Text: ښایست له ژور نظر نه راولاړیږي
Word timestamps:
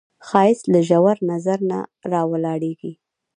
ښایست 0.27 0.65
له 0.73 0.79
ژور 0.87 1.17
نظر 1.31 1.59
نه 1.71 1.79
راولاړیږي 2.11 2.91